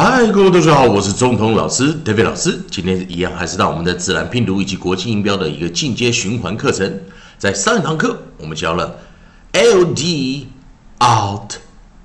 [0.00, 2.56] 嗨，各位同学好，我是中通老师 David 老师。
[2.70, 7.00] 今天一样还是到我们的自然拼读以及国际音标的一个进阶循环课程。
[7.36, 8.96] 在上一堂课，我们教了
[9.50, 10.46] L D
[11.00, 11.54] out、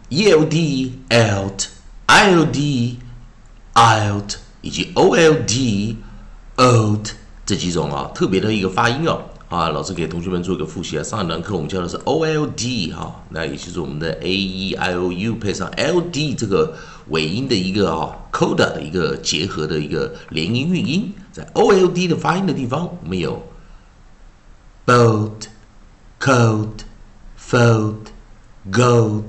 [0.09, 1.65] E L D out、
[2.07, 2.97] I L D
[3.75, 5.97] out 以及 O L D
[6.57, 7.09] out
[7.45, 9.21] 这几种啊特别的一个发音哦。
[9.53, 11.03] 啊，老师给同学们做一个复习啊。
[11.03, 16.75] 上一堂课我们教的是 O L D 哈，那也就是我们的 A E I O U 配上 L D 这个
[17.09, 23.43] 尾音的一个啊 coda 的一个结合的一个连音韵音，在 O L D 的发音的地方，我们有
[24.87, 25.45] boat、
[26.19, 26.79] coat、
[27.39, 28.07] fold、
[28.71, 29.25] gold、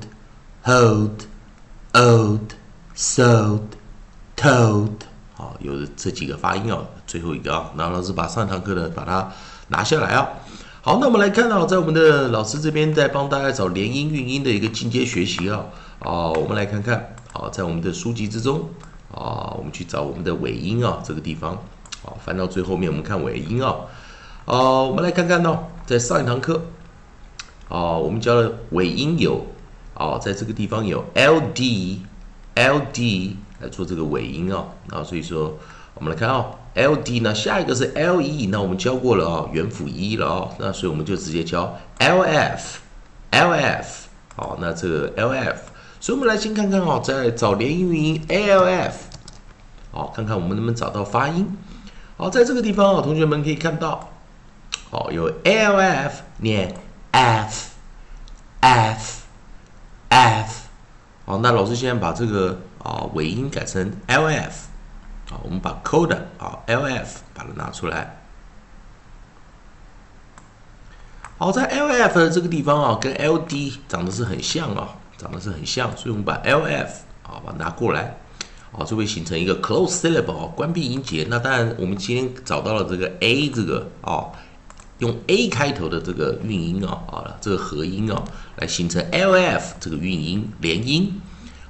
[0.65, 1.11] hold、
[1.93, 2.41] old、
[2.97, 3.61] sold、
[4.37, 4.89] told，
[5.37, 6.87] 好，有这几个发音哦。
[7.07, 9.31] 最后一个啊，那老师把上堂课的把它。
[9.69, 10.29] 拿下来啊！
[10.83, 15.65] 好，那我们来看到，在我们的老师这边在帮大家找连音韵音的一个进阶学习啊。
[16.01, 18.69] 啊，我们来看看，好，在我们的书籍之中
[19.11, 21.57] 啊，我们去找我们的尾音啊，这个地方，
[22.03, 23.75] 好，翻到最后面，我们看尾音啊。
[24.45, 26.61] 啊，我们来看看呢，在上一堂课，
[27.71, 29.47] 啊，我们教的尾音有，
[29.95, 32.03] 啊，在这个地方有 L D
[32.57, 34.67] L D 来做这个尾音哦。
[34.91, 35.59] 啊，所以说，
[35.95, 36.55] 我们来看哦。
[36.75, 37.33] L D 呢？
[37.33, 45.71] 下一个是 L E，那我们教过了哦，元辅一了哦，那所以我们就直接教 L F，L F，好，那这个 L F，
[46.01, 49.05] 所以我们来先看看哦，在找连音韵音 L F，
[49.93, 51.57] 好，看看我们能不能找到发音。
[52.17, 54.11] 好，在这个地方哦，同学们可以看到，
[54.91, 56.75] 好，有 L F 念
[57.13, 57.71] F，F，F，
[61.25, 64.69] 好，那老师现在把这个啊尾音改成 L F。
[65.27, 68.21] 好，我们把 coda 啊，lf 把它拿出来。
[71.39, 76.89] 好，在 lf 的这个地方啊，跟 ld 长得是很像啊，长得是很像，所以我们把 lf
[77.23, 78.19] 啊把它拿过来，
[78.71, 81.27] 好，就会形成一个 close syllable 关闭音节。
[81.31, 84.29] 那当然，我们今天找到了这个 a 这个啊，
[84.99, 88.23] 用 a 开头的这个韵音啊，啊，这个合音啊，
[88.57, 91.19] 来形成 lf 这个韵音连音。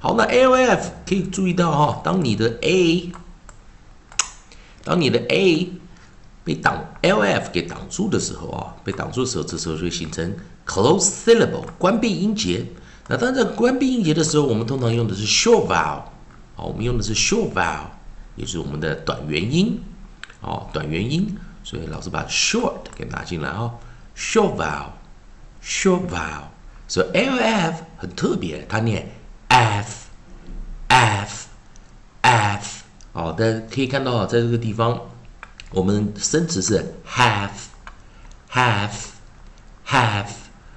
[0.04, 3.10] 好，那 lf 可以注意到哈，当你的 a
[4.84, 5.72] 当你的 a
[6.44, 12.66] 被挡 lf 给挡住的时候啊，被挡住的时候，这时候就会形成 close syllable 关闭音节。
[13.09, 16.03] 那当在关闭音节的时候，我们通常用的是 short vowel，
[16.54, 17.87] 好，我们用的是 short vowel，
[18.37, 19.81] 也就是我们的短元音，
[20.43, 21.34] 哦，短元音。
[21.62, 23.75] 所以老师把 short 给拿进来哈
[24.14, 26.43] ，short vowel，short vowel。
[26.87, 29.10] 所以 lf 很特别，它念
[30.88, 31.54] f，f，f。
[33.12, 35.00] 好，大家可以看到，在这个地方，
[35.70, 38.98] 我们生词是 have，have，have。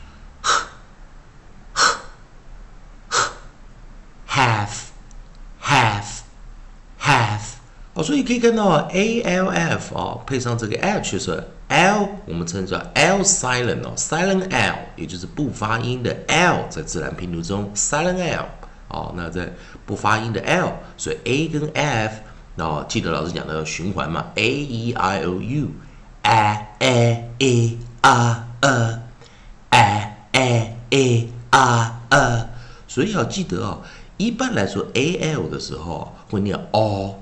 [8.03, 11.45] 所以可以看到 a l f 哦，配上这个 h 是。
[11.69, 18.45] L 我们称作 L silent 哦，silent L 也就是不发音的 L，在自然拼读中 silent L
[18.89, 19.51] 哦，那在
[19.87, 22.17] 不发音的 L，所以 A 跟 F
[22.57, 32.49] 哦，记得老师讲的循环嘛，A E I O U，A A E R E，A A E R E，
[32.87, 33.81] 所以要记得哦，
[34.19, 37.22] 一般来说 A L 的时候会念 O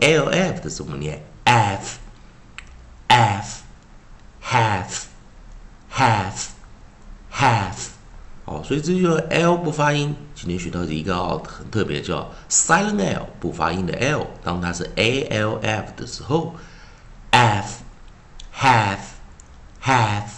[0.00, 1.98] l f 的字母念 F。
[3.08, 3.62] have
[4.42, 5.04] have
[5.92, 6.46] have
[7.32, 7.88] have
[8.44, 10.14] 哦，所以这就 l 不发音。
[10.34, 16.54] 今天学到的一个哦，很特别，叫 silent l 不发音的 l，当它是 a l f 的时候
[17.30, 17.82] ，f
[18.56, 18.98] have
[19.82, 20.28] have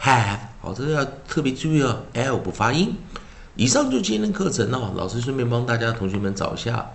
[0.00, 2.96] have 好，这个要特别注意哦，l 不发音。
[3.54, 6.90] 以上就今天的课程哦，老师顺便帮大家同学们找一下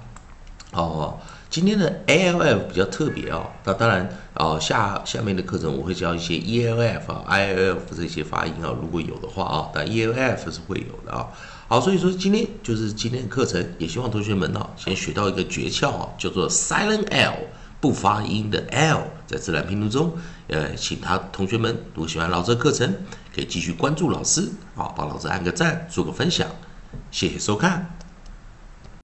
[0.71, 1.18] 哦。
[1.50, 11.27] 今天的 A L F 比较特别哦，那当然哦，下下面的课程我会教一些 E L F 啊、I L F 这些发音啊，如果有的话啊，但 E L F 是会有的啊。
[11.68, 17.33] 好，所以说今天就是今天的课程，也希望同学们呢先学到一个诀窍啊，叫做 Silent L
[17.81, 20.13] 不发音的 L，在自然拼读中，
[20.47, 22.95] 呃，请他同学们如果喜欢老师的课程，
[23.35, 26.47] 可以继续关注老师，好，帮老师按个赞，做个分享，
[27.12, 28.00] 谢谢收看。